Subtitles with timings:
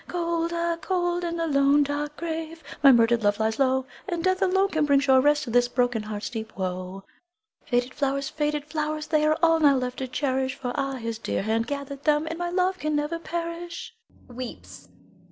[0.07, 4.41] Cold, ah, cold, in the lone, dark grave, My murdered love lies low, And death
[4.41, 7.03] alone can bring sure rest To this broken heart's deep woe.
[7.67, 11.43] Faded flowers, faded flowers, They are all now left to cherish; For ah, his dear
[11.43, 13.93] hand gathered them, And my love can never perish.
[14.27, 14.87] [_Weeps.